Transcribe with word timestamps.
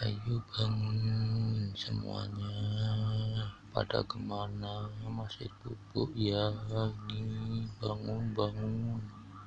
Ayo 0.00 0.40
bangun 0.48 1.68
semuanya. 1.76 2.56
Pada 3.76 4.00
ke 4.08 4.16
mana 4.16 4.88
masih 5.04 5.52
bubuk 5.60 6.08
ya? 6.16 6.48
Ini 7.12 7.68
bangun 7.76 8.32
bangun. 8.32 9.11